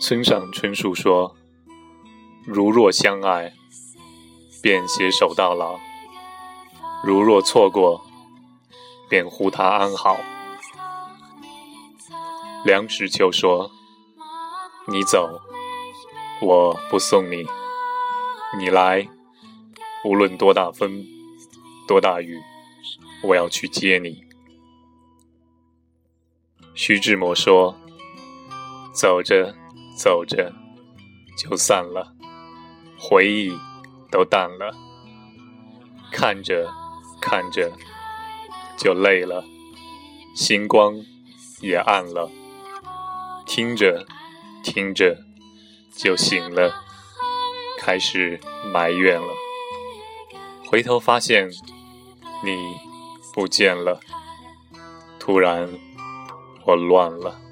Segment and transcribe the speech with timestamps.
[0.00, 1.34] 村上春树说
[2.46, 3.52] ：“如若相爱，
[4.62, 5.76] 便携手到老；
[7.02, 8.00] 如若错过，
[9.10, 10.16] 便护他安好。”
[12.64, 13.72] 梁实秋说
[14.86, 15.40] ：“你走，
[16.40, 17.44] 我不送你；
[18.56, 19.08] 你来，
[20.04, 21.04] 无论多大风，
[21.88, 22.40] 多大雨，
[23.24, 24.24] 我要去接你。”
[26.72, 27.74] 徐志摩说
[28.94, 29.56] ：“走着。”
[29.98, 30.52] 走着，
[31.36, 32.14] 就散了，
[32.96, 33.50] 回忆
[34.12, 34.70] 都淡了；
[36.12, 36.72] 看着
[37.20, 37.72] 看着，
[38.76, 39.44] 就累了，
[40.36, 40.94] 星光
[41.60, 42.30] 也暗了；
[43.44, 44.06] 听着
[44.62, 45.18] 听着，
[45.92, 46.72] 就醒了，
[47.80, 48.38] 开始
[48.72, 49.34] 埋怨了。
[50.64, 51.50] 回头发现
[52.44, 52.76] 你
[53.34, 53.98] 不见了，
[55.18, 55.68] 突然
[56.64, 57.47] 我乱了。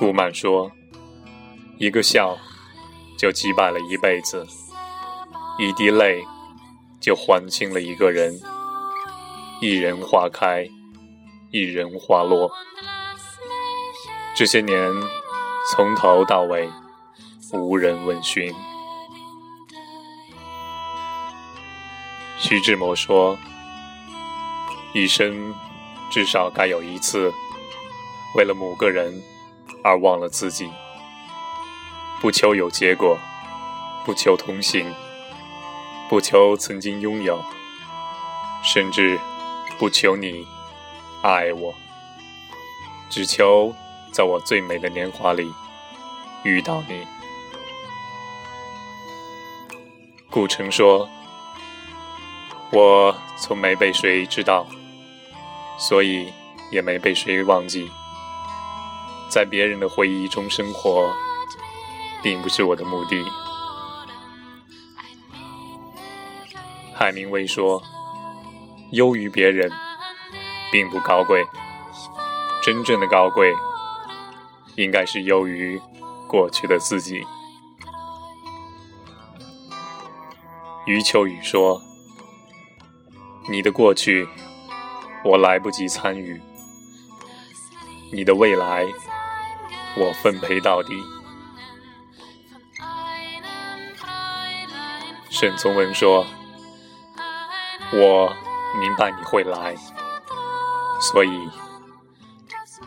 [0.00, 0.72] 顾漫说
[1.76, 2.38] ：“一个笑，
[3.18, 4.46] 就击败了一辈子；
[5.58, 6.24] 一滴泪，
[6.98, 8.40] 就还清了一个人。
[9.60, 10.66] 一人花开，
[11.50, 12.50] 一人花落。
[14.34, 14.90] 这些年，
[15.70, 16.66] 从头到尾，
[17.52, 18.54] 无人问询。”
[22.40, 23.36] 徐志摩说
[24.94, 25.54] ：“一生
[26.10, 27.30] 至少该有一次，
[28.34, 29.22] 为了某个人。”
[29.82, 30.70] 而忘了自己，
[32.20, 33.16] 不求有结果，
[34.04, 34.92] 不求同行，
[36.08, 37.42] 不求曾经拥有，
[38.62, 39.18] 甚至
[39.78, 40.46] 不求你
[41.22, 41.74] 爱我，
[43.08, 43.74] 只求
[44.12, 45.52] 在我最美的年华里
[46.42, 47.06] 遇到你。
[50.30, 51.08] 顾城说
[52.70, 54.64] ：“我从没被谁知道，
[55.76, 56.32] 所以
[56.70, 57.90] 也没被谁忘记。”
[59.30, 61.14] 在别人的回忆中生活，
[62.20, 63.24] 并不是我的目的。
[66.92, 67.80] 海明威说
[68.90, 69.70] ：“优于别人，
[70.72, 71.46] 并不高贵。
[72.60, 73.54] 真正的高贵，
[74.74, 75.80] 应该是优于
[76.26, 77.24] 过去的自己。”
[80.86, 81.80] 余秋雨说
[83.48, 84.28] ：“你的过去，
[85.24, 86.36] 我来不及参与；
[88.12, 88.88] 你的未来。”
[89.96, 91.02] 我奉陪到底。
[95.28, 96.26] 沈从文说
[97.92, 98.34] ：“我
[98.78, 99.74] 明白你会来，
[101.00, 101.48] 所以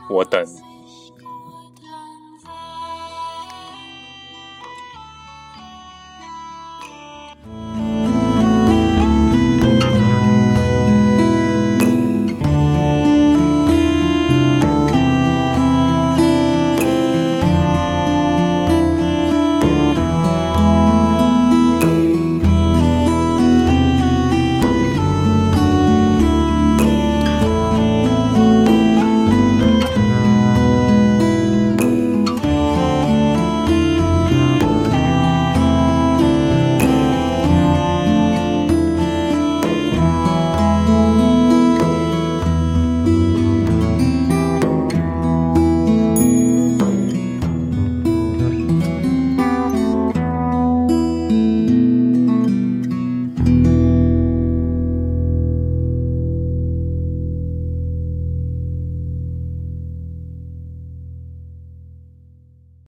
[0.09, 0.43] 我等。”